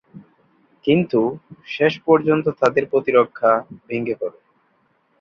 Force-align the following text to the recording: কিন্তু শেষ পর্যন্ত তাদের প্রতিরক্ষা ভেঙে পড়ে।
কিন্তু 0.85 1.19
শেষ 1.65 1.93
পর্যন্ত 2.05 2.45
তাদের 2.59 2.83
প্রতিরক্ষা 2.89 3.51
ভেঙে 3.87 4.15
পড়ে। 4.15 4.39